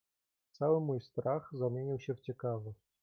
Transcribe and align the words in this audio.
"Cały 0.51 0.79
mój 0.81 1.01
strach 1.01 1.49
zamienił 1.53 1.99
się 1.99 2.13
w 2.15 2.21
ciekawość." 2.21 2.79